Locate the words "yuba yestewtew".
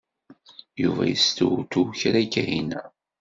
0.81-1.85